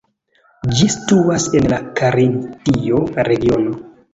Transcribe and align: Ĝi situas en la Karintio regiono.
Ĝi 0.77 0.87
situas 0.93 1.45
en 1.59 1.67
la 1.75 1.79
Karintio 2.01 3.05
regiono. 3.29 3.79